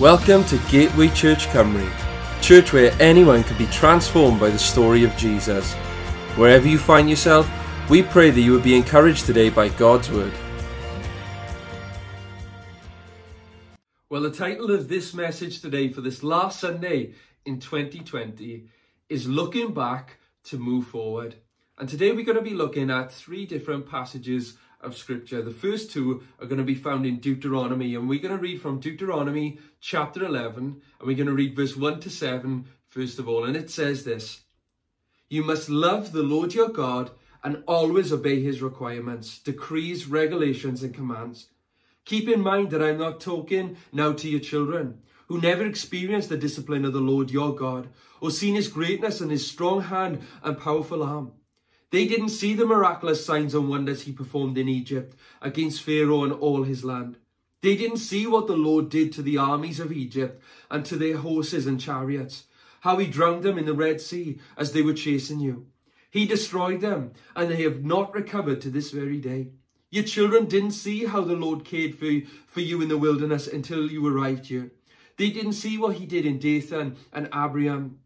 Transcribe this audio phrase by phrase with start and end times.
[0.00, 1.86] Welcome to Gateway Church Cymru,
[2.40, 5.74] church where anyone can be transformed by the story of Jesus.
[6.36, 7.46] Wherever you find yourself,
[7.90, 10.32] we pray that you would be encouraged today by God's Word.
[14.08, 17.12] Well, the title of this message today for this last Sunday
[17.44, 18.68] in 2020
[19.10, 21.34] is Looking Back to Move Forward.
[21.76, 25.42] And today we're going to be looking at three different passages of Scripture.
[25.42, 28.62] The first two are going to be found in Deuteronomy, and we're going to read
[28.62, 33.28] from Deuteronomy chapter 11, and we're going to read verse 1 to 7 first of
[33.28, 33.44] all.
[33.44, 34.42] And it says this
[35.28, 37.10] You must love the Lord your God
[37.42, 41.48] and always obey his requirements, decrees, regulations, and commands.
[42.04, 46.36] Keep in mind that I'm not talking now to your children who never experienced the
[46.36, 47.88] discipline of the Lord your God,
[48.20, 51.30] or seen his greatness and his strong hand and powerful arm.
[51.90, 56.32] They didn't see the miraculous signs and wonders he performed in Egypt against Pharaoh and
[56.32, 57.16] all his land.
[57.62, 61.16] They didn't see what the Lord did to the armies of Egypt and to their
[61.16, 62.44] horses and chariots,
[62.80, 65.66] how he drowned them in the Red Sea as they were chasing you.
[66.10, 69.48] He destroyed them, and they have not recovered to this very day.
[69.90, 73.48] Your children didn't see how the Lord cared for you, for you in the wilderness
[73.48, 74.70] until you arrived here.
[75.16, 77.98] They didn't see what he did in Dathan and Abiram,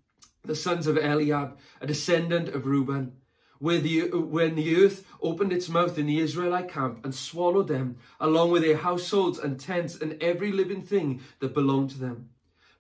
[0.43, 3.13] the sons of Eliab, a descendant of Reuben
[3.65, 7.97] where the, when the earth opened its mouth in the Israelite camp and swallowed them,
[8.21, 12.29] along with their households and tents and every living thing that belonged to them.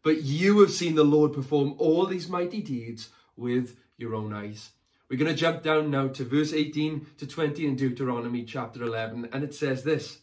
[0.02, 4.72] But you have seen the Lord perform all these mighty deeds with your own eyes.
[5.08, 9.30] We're going to jump down now to verse 18 to 20 in Deuteronomy chapter 11,
[9.32, 10.18] and it says this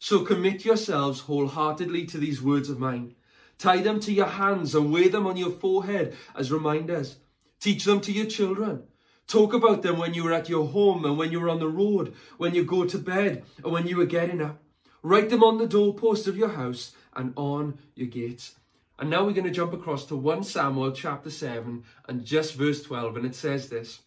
[0.00, 3.14] So commit yourselves wholeheartedly to these words of mine.
[3.56, 7.18] Tie them to your hands and wear them on your forehead as reminders.
[7.60, 8.88] Teach them to your children
[9.26, 11.68] Talk about them when you were at your home and when you were on the
[11.68, 14.62] road, when you go to bed and when you were getting up.
[15.02, 18.54] Write them on the doorpost of your house and on your gates.
[18.98, 22.82] And now we're going to jump across to 1 Samuel chapter 7 and just verse
[22.82, 23.16] 12.
[23.16, 24.00] And it says this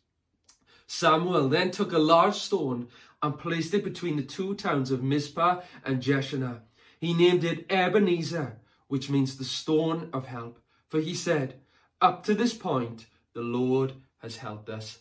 [0.87, 2.87] Samuel then took a large stone
[3.21, 6.61] and placed it between the two towns of Mizpah and Jeshanah.
[6.99, 10.59] He named it Ebenezer, which means the stone of help.
[10.87, 11.55] For he said,
[11.99, 14.99] Up to this point, the Lord has helped us.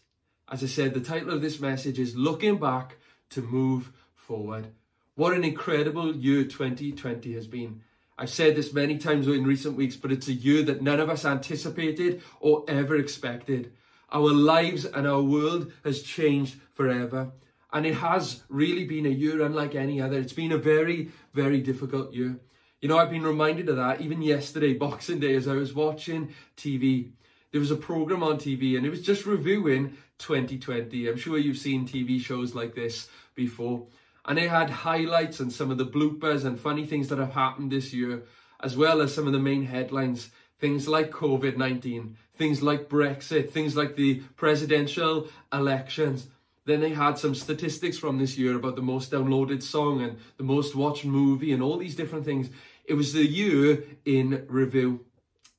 [0.51, 2.99] As I said, the title of this message is Looking Back
[3.31, 4.67] to Move Forward.
[5.15, 7.81] What an incredible year 2020 has been.
[8.19, 11.09] I've said this many times in recent weeks, but it's a year that none of
[11.09, 13.73] us anticipated or ever expected.
[14.13, 17.33] Our lives and our world has changed forever.
[17.73, 20.19] And it has really been a year unlike any other.
[20.19, 22.39] It's been a very, very difficult year.
[22.83, 26.35] You know, I've been reminded of that even yesterday, Boxing Day, as I was watching
[26.55, 27.13] TV
[27.55, 31.09] there was a program on TV and it was just reviewing 2020.
[31.09, 33.87] I'm sure you've seen TV shows like this before.
[34.25, 37.71] And it had highlights and some of the bloopers and funny things that have happened
[37.71, 38.25] this year,
[38.61, 40.31] as well as some of the main headlines.
[40.59, 46.27] Things like COVID 19, things like Brexit, things like the presidential elections.
[46.65, 50.43] Then they had some statistics from this year about the most downloaded song and the
[50.43, 52.51] most watched movie and all these different things.
[52.85, 55.07] It was the year in review.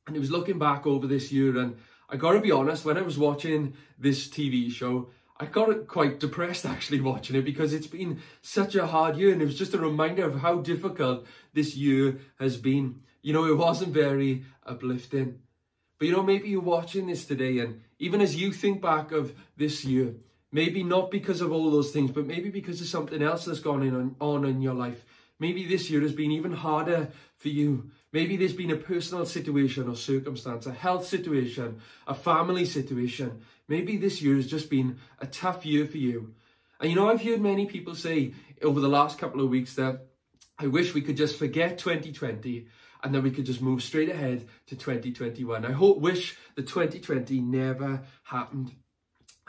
[0.08, 1.78] And he was looking back over this year, and
[2.10, 6.66] I gotta be honest, when I was watching this TV show, I got quite depressed
[6.74, 9.80] actually watching it because it's been such a hard year, and it was just a
[9.80, 13.02] reminder of how difficult this year has been.
[13.22, 15.40] You know, it wasn't very uplifting.
[15.98, 19.34] But you know, maybe you're watching this today, and even as you think back of
[19.58, 20.16] this year,
[20.52, 24.16] maybe not because of all those things, but maybe because of something else that's gone
[24.20, 25.04] on in your life.
[25.40, 27.92] Maybe this year has been even harder for you.
[28.16, 33.42] Maybe there's been a personal situation or circumstance, a health situation, a family situation.
[33.68, 36.34] Maybe this year has just been a tough year for you.
[36.80, 38.34] And you know, I've heard many people say
[38.64, 40.08] over the last couple of weeks that
[40.58, 42.68] I wish we could just forget 2020
[43.04, 45.66] and then we could just move straight ahead to 2021.
[45.66, 48.72] I hope, wish the 2020 never happened.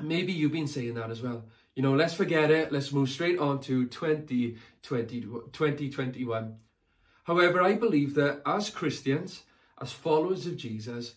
[0.01, 1.45] And maybe you've been saying that as well.
[1.77, 2.73] You know, let's forget it.
[2.73, 6.57] Let's move straight on to 2020, 2021.
[7.27, 9.43] However, I believe that as Christians,
[9.81, 11.17] as followers of Jesus,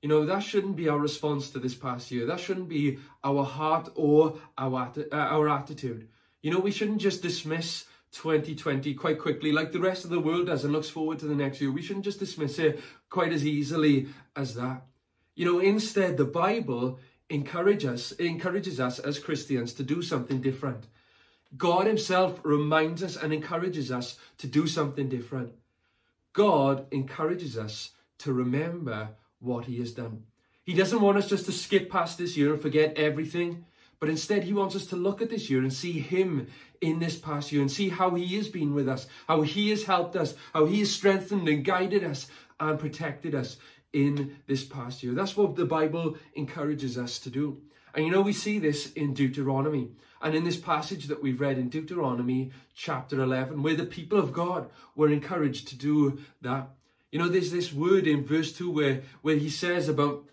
[0.00, 2.26] you know, that shouldn't be our response to this past year.
[2.26, 6.08] That shouldn't be our heart or our, uh, our attitude.
[6.42, 10.46] You know, we shouldn't just dismiss 2020 quite quickly like the rest of the world
[10.46, 11.72] does and looks forward to the next year.
[11.72, 14.06] We shouldn't just dismiss it quite as easily
[14.36, 14.86] as that.
[15.34, 20.86] You know, instead, the Bible encourage us, encourages us as Christians to do something different.
[21.56, 25.52] God himself reminds us and encourages us to do something different.
[26.32, 29.10] God encourages us to remember
[29.40, 30.24] what he has done.
[30.64, 33.64] He doesn't want us just to skip past this year and forget everything,
[34.00, 36.46] But instead, he wants us to look at this year and see him
[36.80, 39.84] in this past year and see how he has been with us, how he has
[39.84, 42.28] helped us, how he has strengthened and guided us
[42.60, 43.56] and protected us
[43.92, 45.14] in this past year.
[45.14, 47.60] That's what the Bible encourages us to do.
[47.94, 49.90] And you know, we see this in Deuteronomy
[50.20, 54.32] and in this passage that we've read in Deuteronomy chapter 11, where the people of
[54.32, 56.70] God were encouraged to do that.
[57.12, 60.24] You know, there's this word in verse 2 where, where he says about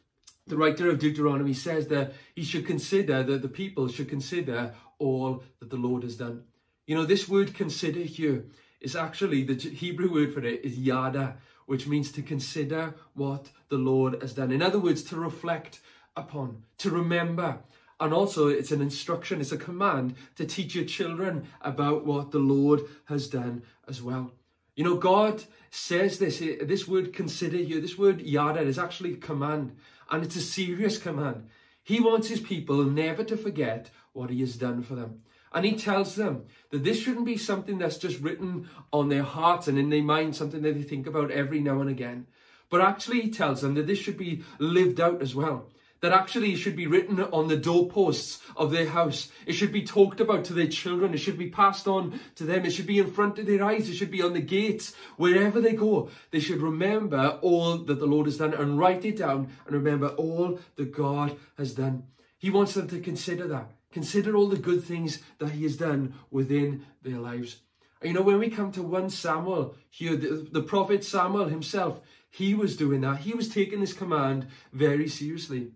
[0.48, 5.44] the writer of Deuteronomy says that he should consider, that the people should consider all
[5.60, 6.44] that the Lord has done.
[6.86, 8.46] You know, this word consider here
[8.80, 13.78] is actually the Hebrew word for it is yada, which means to consider what the
[13.78, 14.52] Lord has done.
[14.52, 15.80] In other words, to reflect
[16.16, 17.60] upon, to remember.
[18.00, 22.40] And also, it's an instruction, it's a command to teach your children about what the
[22.40, 24.32] Lord has done as well.
[24.76, 29.14] You know, God says this, eh, this word consider here, this word yada is actually
[29.14, 29.78] a command,
[30.12, 31.48] and it's a serious command.
[31.84, 35.22] He wants his people never to forget what he has done for them.
[35.54, 39.70] And he tells them that this shouldn't be something that's just written on their hearts
[39.70, 42.28] and in their mind, something that they think about every now and again.
[42.70, 45.70] But actually, he tells them that this should be lived out as well
[46.02, 49.30] that actually should be written on the doorposts of their house.
[49.46, 51.14] It should be talked about to their children.
[51.14, 52.66] It should be passed on to them.
[52.66, 53.90] It should be in front of their eyes.
[53.90, 54.94] It should be on the gates.
[55.18, 59.18] Wherever they go, they should remember all that the Lord has done and write it
[59.18, 62.04] down and remember all that God has done.
[62.38, 63.72] He wants them to consider that.
[63.92, 67.62] Consider all the good things that he has done within their lives.
[68.04, 72.54] You know, when we come to 1 Samuel here, the, the prophet Samuel himself, he
[72.54, 73.20] was doing that.
[73.20, 75.72] He was taking this command very seriously.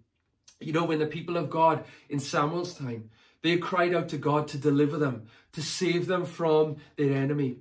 [0.60, 3.10] You know, when the people of God in Samuel's time,
[3.42, 7.58] they cried out to God to deliver them, to save them from their enemy.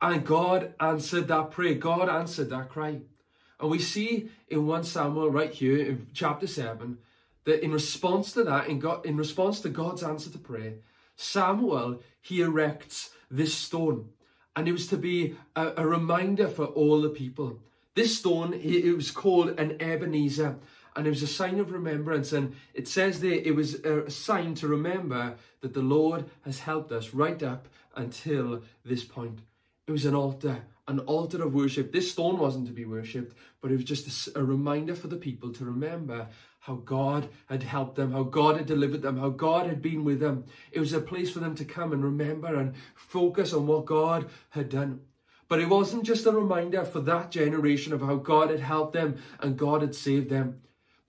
[0.00, 1.74] And God answered that prayer.
[1.74, 3.00] God answered that cry.
[3.60, 6.98] And we see in 1 Samuel right here in chapter 7
[7.44, 10.74] that in response to that, in, God, in response to God's answer to prayer,
[11.16, 14.10] Samuel, he erects this stone.
[14.54, 17.60] And it was to be a, a reminder for all the people.
[17.94, 20.56] This stone, it was called an Ebenezer
[20.94, 22.32] and it was a sign of remembrance.
[22.32, 26.92] And it says there it was a sign to remember that the Lord has helped
[26.92, 29.40] us right up until this point.
[29.86, 31.92] It was an altar, an altar of worship.
[31.92, 35.16] This stone wasn't to be worshipped, but it was just a, a reminder for the
[35.16, 36.28] people to remember
[36.60, 40.20] how God had helped them, how God had delivered them, how God had been with
[40.20, 40.44] them.
[40.70, 44.28] It was a place for them to come and remember and focus on what God
[44.50, 45.00] had done.
[45.48, 49.16] But it wasn't just a reminder for that generation of how God had helped them
[49.40, 50.60] and God had saved them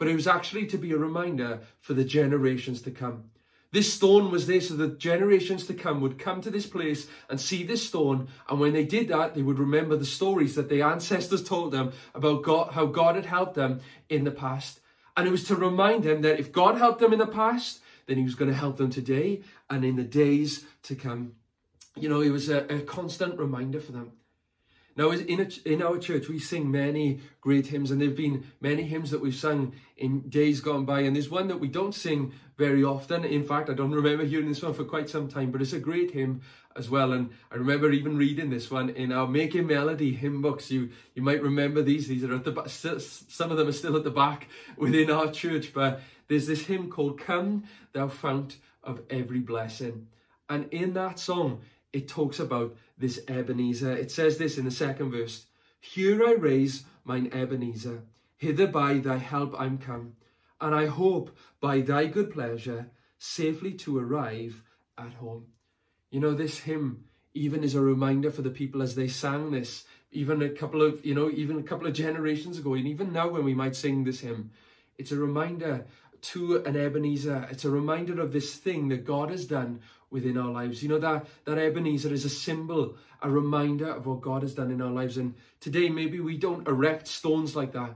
[0.03, 3.23] but it was actually to be a reminder for the generations to come.
[3.71, 7.39] This stone was there so that generations to come would come to this place and
[7.39, 8.27] see this stone.
[8.49, 11.93] And when they did that, they would remember the stories that their ancestors told them
[12.13, 13.79] about God, how God had helped them
[14.09, 14.81] in the past.
[15.15, 18.17] And it was to remind them that if God helped them in the past, then
[18.17, 21.35] he was going to help them today and in the days to come.
[21.95, 24.11] You know, it was a, a constant reminder for them.
[24.95, 28.45] Now, in, a, in our church, we sing many great hymns, and there have been
[28.61, 31.01] many hymns that we've sung in days gone by.
[31.01, 33.25] And there's one that we don't sing very often.
[33.25, 35.79] In fact, I don't remember hearing this one for quite some time, but it's a
[35.79, 36.41] great hymn
[36.75, 37.11] as well.
[37.11, 40.69] And I remember even reading this one in our Making Melody hymn books.
[40.69, 42.07] You you might remember these.
[42.07, 42.69] These are at the back.
[42.69, 44.47] Some of them are still at the back
[44.77, 45.73] within our church.
[45.73, 47.63] But there's this hymn called "Come,
[47.93, 50.07] Thou Fount of Every Blessing,"
[50.49, 51.61] and in that song
[51.93, 53.95] it talks about this Ebenezer.
[53.95, 55.45] It says this in the second verse
[55.79, 58.03] Here I raise mine Ebenezer,
[58.35, 60.13] hither by thy help I'm come,
[60.59, 64.63] and I hope by thy good pleasure safely to arrive
[64.97, 65.45] at home.
[66.09, 69.85] You know, this hymn even is a reminder for the people as they sang this,
[70.11, 73.29] even a couple of, you know, even a couple of generations ago, and even now
[73.29, 74.51] when we might sing this hymn,
[74.97, 75.85] it's a reminder
[76.21, 77.47] to an Ebenezer.
[77.51, 79.81] It's a reminder of this thing that God has done
[80.13, 80.81] within our lives.
[80.81, 84.71] You know, that, that Ebenezer is a symbol, a reminder of what God has done
[84.71, 85.17] in our lives.
[85.17, 87.95] And today, maybe we don't erect stones like that,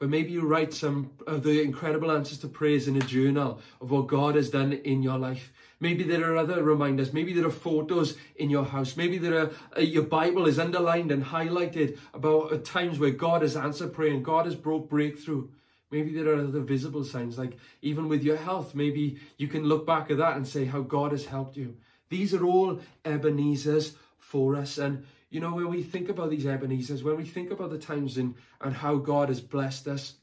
[0.00, 3.90] but maybe you write some of the incredible answers to prayers in a journal of
[3.90, 5.52] what God has done in your life.
[5.80, 7.12] Maybe there are other reminders.
[7.12, 8.96] Maybe there are photos in your house.
[8.96, 13.42] Maybe there are uh, your Bible is underlined and highlighted about uh, times where God
[13.42, 15.48] has answered prayer and God has brought breakthrough.
[15.90, 19.86] Maybe there are other visible signs, like even with your health, maybe you can look
[19.86, 21.76] back at that and say how God has helped you.
[22.10, 24.78] These are all Ebenezers for us.
[24.78, 28.18] And, you know, when we think about these Ebenezers, when we think about the times
[28.18, 30.14] in, and how God has blessed us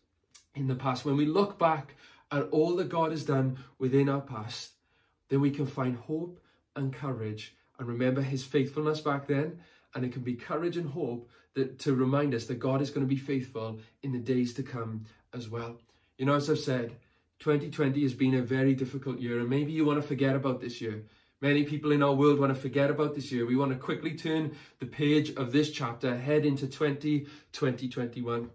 [0.53, 1.95] in the past, when we look back
[2.31, 4.71] at all that God has done within our past,
[5.29, 6.39] then we can find hope
[6.75, 9.59] and courage and remember his faithfulness back then.
[9.95, 13.05] And it can be courage and hope that to remind us that God is going
[13.05, 15.77] to be faithful in the days to come as well.
[16.17, 16.95] You know, as I've said,
[17.39, 20.79] 2020 has been a very difficult year, and maybe you want to forget about this
[20.79, 21.03] year.
[21.41, 23.45] Many people in our world want to forget about this year.
[23.45, 28.49] We want to quickly turn the page of this chapter, head into 20, 2021.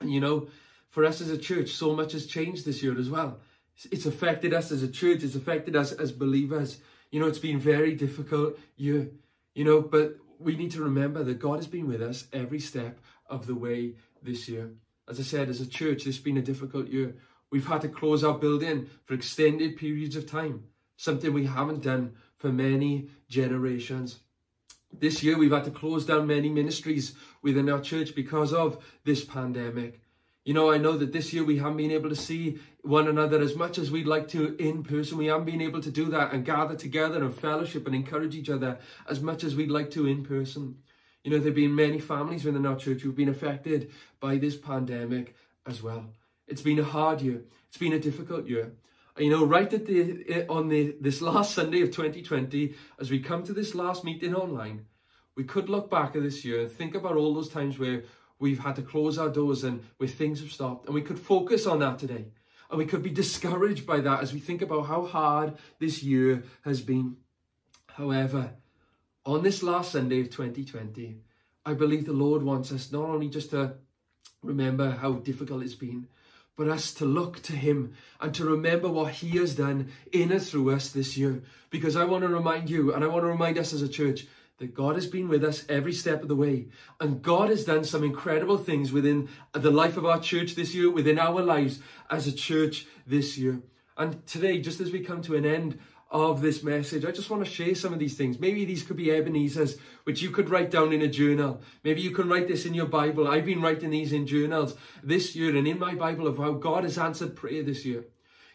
[0.00, 0.48] And you know,
[0.88, 3.40] for us as a church, so much has changed this year as well.
[3.90, 6.78] It's affected us as a church, it's affected us as believers.
[7.10, 9.08] You know, it's been very difficult year,
[9.54, 12.98] you know, but we need to remember that God has been with us every step
[13.26, 14.70] of the way this year.
[15.08, 17.14] As I said, as a church, this has been a difficult year.
[17.50, 20.64] We've had to close our building for extended periods of time,
[20.96, 24.20] something we haven't done for many generations.
[24.92, 29.24] This year, we've had to close down many ministries within our church because of this
[29.24, 30.01] pandemic.
[30.44, 33.40] You know, I know that this year we haven't been able to see one another
[33.40, 35.16] as much as we'd like to in person.
[35.16, 38.50] We haven't been able to do that and gather together and fellowship and encourage each
[38.50, 40.78] other as much as we'd like to in person.
[41.22, 44.56] You know, there have been many families within our church who've been affected by this
[44.56, 46.06] pandemic as well.
[46.48, 47.42] It's been a hard year.
[47.68, 48.72] It's been a difficult year.
[49.16, 53.20] You know, right at the eh, on the this last Sunday of 2020, as we
[53.20, 54.86] come to this last meeting online,
[55.36, 58.02] we could look back at this year and think about all those times where
[58.42, 60.86] we've had to close our doors and where things have stopped.
[60.86, 62.26] And we could focus on that today.
[62.68, 66.42] And we could be discouraged by that as we think about how hard this year
[66.64, 67.18] has been.
[67.86, 68.54] However,
[69.24, 71.18] on this last Sunday of 2020,
[71.64, 73.74] I believe the Lord wants us not only just to
[74.42, 76.08] remember how difficult it's been,
[76.56, 80.42] but us to look to Him and to remember what He has done in and
[80.42, 81.44] through us this year.
[81.70, 84.26] Because I want to remind you and I want to remind us as a church
[84.58, 86.68] that God has been with us every step of the way.
[87.00, 90.90] And God has done some incredible things within the life of our church this year,
[90.90, 91.80] within our lives
[92.10, 93.62] as a church this year.
[93.96, 95.78] And today, just as we come to an end
[96.10, 98.38] of this message, I just want to share some of these things.
[98.38, 101.62] Maybe these could be Ebenezer's, which you could write down in a journal.
[101.82, 103.26] Maybe you can write this in your Bible.
[103.26, 106.84] I've been writing these in journals this year and in my Bible of how God
[106.84, 108.04] has answered prayer this year.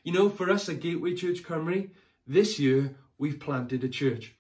[0.04, 1.89] You know, for us at Gateway Church Cymru,
[2.25, 4.37] this year we've planted a church.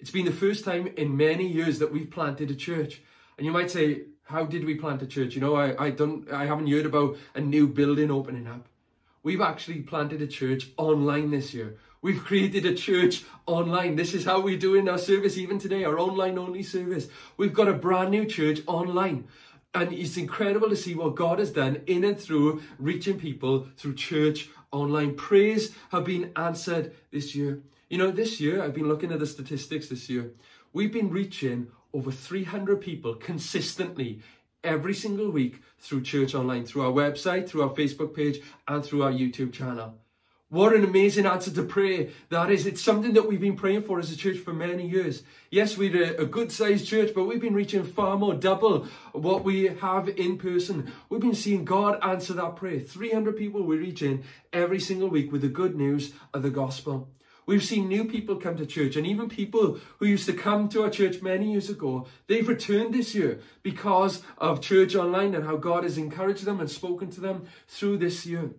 [0.00, 3.02] It's been the first time in many years that we've planted a church.
[3.36, 5.34] And you might say, how did we plant a church?
[5.34, 8.66] You know, I, I don't I haven't heard about a new building opening up.
[9.22, 11.76] We've actually planted a church online this year.
[12.00, 13.96] We've created a church online.
[13.96, 17.08] This is how we're doing our service even today, our online only service.
[17.36, 19.28] We've got a brand new church online.
[19.74, 23.94] And it's incredible to see what God has done in and through reaching people through
[23.94, 25.14] church online.
[25.14, 27.60] Prayers have been answered this year.
[27.90, 30.30] You know, this year, I've been looking at the statistics this year.
[30.72, 34.20] We've been reaching over 300 people consistently
[34.62, 39.02] every single week through Church Online, through our website, through our Facebook page, and through
[39.02, 39.98] our YouTube channel.
[40.50, 42.64] What an amazing answer to prayer that is.
[42.64, 45.24] It's something that we've been praying for as a church for many years.
[45.50, 49.66] Yes, we're a, good sized church, but we've been reaching far more, double what we
[49.66, 50.92] have in person.
[51.08, 52.78] We've been seeing God answer that prayer.
[52.78, 57.08] 300 people we're reaching every single week with the good news of the gospel.
[57.50, 60.84] We've seen new people come to church, and even people who used to come to
[60.84, 65.56] our church many years ago, they've returned this year because of Church Online and how
[65.56, 68.52] God has encouraged them and spoken to them through this year.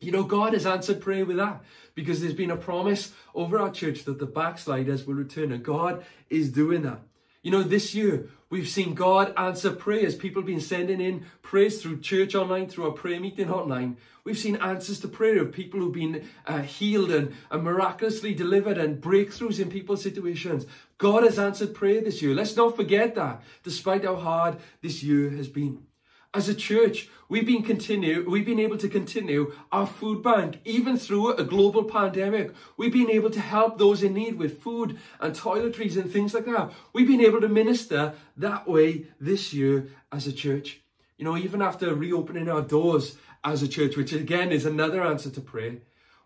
[0.00, 1.62] You know, God has answered prayer with that
[1.94, 6.04] because there's been a promise over our church that the backsliders will return, and God
[6.28, 6.98] is doing that.
[7.44, 10.14] You know, this year we've seen God answer prayers.
[10.14, 13.96] People have been sending in prayers through church online, through our prayer meeting hotline.
[14.24, 18.76] We've seen answers to prayer of people who've been uh, healed and, and miraculously delivered
[18.76, 20.66] and breakthroughs in people's situations.
[20.98, 22.34] God has answered prayer this year.
[22.34, 25.86] Let's not forget that, despite how hard this year has been
[26.34, 30.96] as a church, we've been continue, we've been able to continue our food bank even
[30.96, 32.54] through a global pandemic.
[32.78, 36.46] We've been able to help those in need with food and toiletries and things like
[36.46, 36.72] that.
[36.94, 40.80] We've been able to minister that way this year as a church.
[41.18, 45.28] You know, even after reopening our doors as a church, which again is another answer
[45.30, 45.76] to prayer,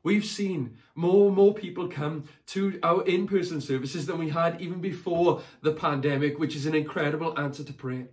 [0.05, 4.81] we've seen more and more people come to our in-person services than we had even
[4.81, 8.07] before the pandemic, which is an incredible answer to prayer.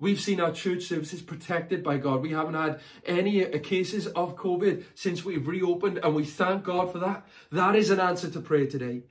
[0.00, 2.22] We've seen our church services protected by God.
[2.22, 6.92] We haven't had any uh, cases of COVID since we've reopened, and we thank God
[6.92, 7.26] for that.
[7.52, 9.02] That is an answer to prayer today.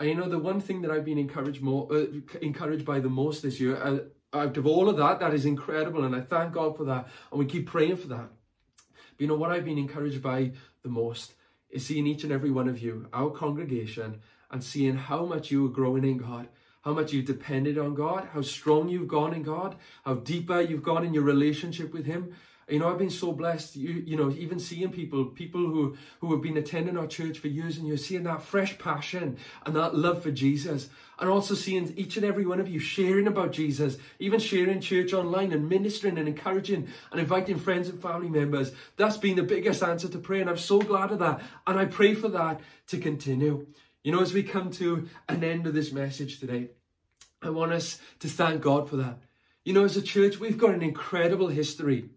[0.00, 2.06] And you know, the one thing that I've been encouraged more, uh,
[2.42, 3.98] encouraged by the most this year, uh,
[4.32, 7.38] out of all of that, that is incredible, and I thank God for that, and
[7.38, 8.28] we keep praying for that.
[9.16, 11.34] But you know what I've been encouraged by the most
[11.70, 14.20] is seeing each and every one of you, our congregation,
[14.50, 16.48] and seeing how much you are growing in God
[16.82, 20.82] how much you've depended on God, how strong you've gone in God, how deeper you've
[20.82, 22.34] gone in your relationship with Him.
[22.68, 26.32] You know, I've been so blessed, you, you know, even seeing people, people who, who
[26.32, 29.94] have been attending our church for years and you're seeing that fresh passion and that
[29.96, 30.90] love for Jesus.
[31.18, 35.14] And also seeing each and every one of you sharing about Jesus, even sharing church
[35.14, 38.72] online and ministering and encouraging and inviting friends and family members.
[38.96, 40.42] That's been the biggest answer to prayer.
[40.42, 41.40] And I'm so glad of that.
[41.66, 43.66] And I pray for that to continue.
[44.04, 46.70] You know, as we come to an end of this message today,
[47.42, 49.18] I want us to thank God for that.
[49.64, 52.10] You know, as a church, we've got an incredible history.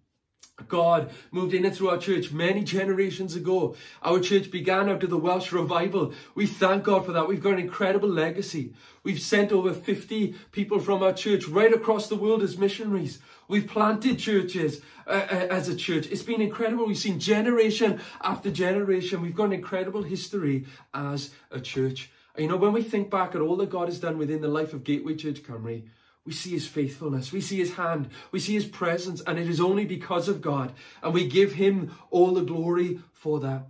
[0.67, 3.75] God moved in and through our church many generations ago.
[4.03, 6.13] Our church began out of the Welsh revival.
[6.35, 7.27] We thank God for that.
[7.27, 8.73] We've got an incredible legacy.
[9.03, 13.19] We've sent over 50 people from our church right across the world as missionaries.
[13.47, 16.07] We've planted churches uh, uh, as a church.
[16.07, 16.85] It's been incredible.
[16.85, 19.21] We've seen generation after generation.
[19.21, 22.11] We've got an incredible history as a church.
[22.37, 24.73] You know, when we think back at all that God has done within the life
[24.73, 25.83] of Gateway Church Cymru,
[26.25, 29.59] we see his faithfulness, we see his hand, we see his presence, and it is
[29.59, 30.73] only because of God.
[31.01, 33.67] And we give him all the glory for that.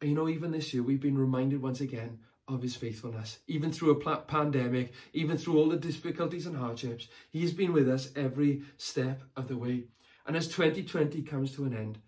[0.00, 3.38] And you know, even this year, we've been reminded once again of his faithfulness.
[3.46, 7.88] Even through a pandemic, even through all the difficulties and hardships, he has been with
[7.88, 9.84] us every step of the way.
[10.26, 11.98] And as 2020 comes to an end,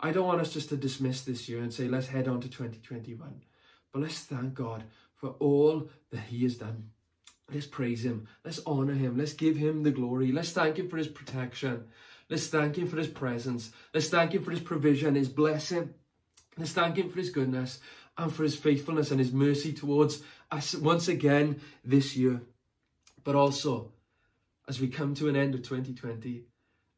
[0.00, 2.48] I don't want us just to dismiss this year and say, let's head on to
[2.48, 3.42] 2021.
[3.92, 4.84] But let's thank God
[5.14, 6.90] for all that he has done.
[7.52, 8.26] Let's praise him.
[8.44, 9.18] Let's honor him.
[9.18, 10.32] Let's give him the glory.
[10.32, 11.84] Let's thank him for his protection.
[12.30, 13.70] Let's thank him for his presence.
[13.92, 15.92] Let's thank him for his provision, his blessing.
[16.56, 17.80] Let's thank him for his goodness
[18.16, 22.40] and for his faithfulness and his mercy towards us once again this year.
[23.24, 23.92] But also,
[24.68, 26.44] as we come to an end of 2020,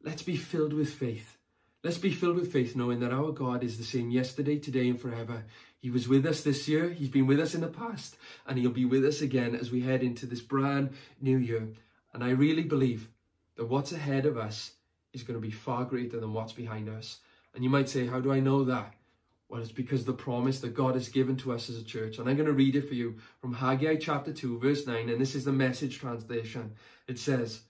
[0.01, 1.36] let's be filled with faith.
[1.87, 4.99] Let's be filled with faith knowing that our God is the same yesterday, today, and
[4.99, 5.45] forever.
[5.79, 8.71] He was with us this year, He's been with us in the past, and He'll
[8.71, 10.89] be with us again as we head into this brand
[11.21, 11.69] new year.
[12.11, 13.07] And I really believe
[13.55, 14.73] that what's ahead of us
[15.13, 17.19] is going to be far greater than what's behind us.
[17.55, 18.93] And you might say, How do I know that?
[19.47, 22.17] Well, it's because the promise that God has given to us as a church.
[22.17, 25.07] And I'm going to read it for you from Haggai chapter 2, verse 9.
[25.07, 26.73] And this is the message translation.
[27.07, 27.61] It says,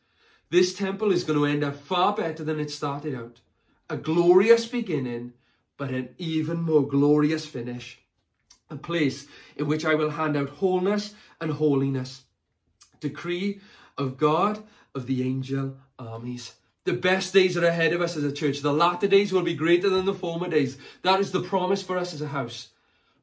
[0.50, 3.42] This temple is going to end up far better than it started out.
[3.90, 5.34] A glorious beginning
[5.78, 8.00] but an even more glorious finish.
[8.70, 12.24] A place in which I will hand out wholeness and holiness.
[13.00, 13.62] Decree
[13.98, 14.64] of God
[14.94, 16.56] of the angel armies.
[16.84, 18.62] The best days are ahead of us as a church.
[18.62, 20.78] The latter days will be greater than the former days.
[21.04, 22.70] That is the promise for us as a house.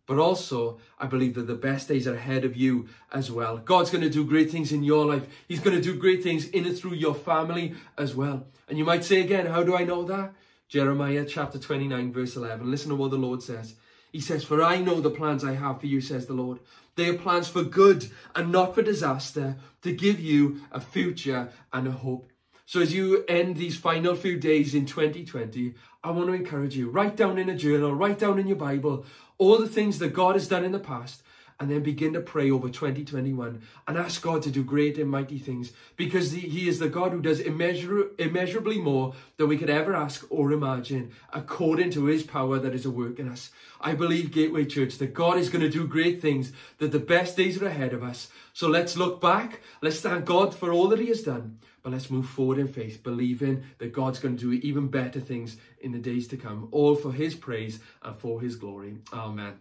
[0.07, 3.57] But also, I believe that the best days are ahead of you as well.
[3.57, 5.27] God's going to do great things in your life.
[5.49, 8.47] He's going to do great things in and through your family as well.
[8.69, 10.35] And you might say again, how do I know that?
[10.75, 12.69] Jeremiah chapter 29, verse 11.
[12.69, 13.77] Listen to what the Lord says.
[14.11, 16.59] He says, For I know the plans I have for you, says the Lord.
[16.97, 21.87] They are plans for good and not for disaster, to give you a future and
[21.87, 22.33] a hope.
[22.67, 26.91] So as you end these final few days in 2020, I want to encourage you,
[26.91, 29.07] write down in a journal, write down in your Bible
[29.39, 31.23] all the things that God has done in the past
[31.61, 35.39] and then begin to pray over 2021 and ask God to do great and mighty
[35.39, 39.95] things because He is the God who does immeasur- immeasurably more than we could ever
[39.95, 43.51] ask or imagine according to His power that is at work in us.
[43.81, 47.37] I believe, Gateway Church, that God is going to do great things, that the best
[47.37, 48.29] days are ahead of us.
[48.53, 52.11] So let's look back, let's thank God for all that He has done, but let's
[52.11, 55.99] move forward in faith, believing that God's going to do even better things in the
[55.99, 58.97] days to come, all for His praise and for His glory.
[59.13, 59.55] Amen.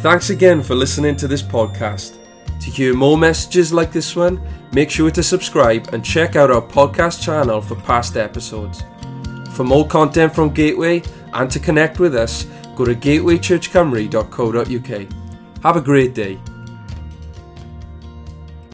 [0.00, 2.18] Thanks again for listening to this podcast.
[2.60, 4.40] To hear more messages like this one,
[4.72, 8.84] make sure to subscribe and check out our podcast channel for past episodes.
[9.54, 11.02] For more content from Gateway
[11.34, 12.44] and to connect with us,
[12.76, 15.62] go to gatewaychurchcymru.co.uk.
[15.64, 16.38] Have a great day.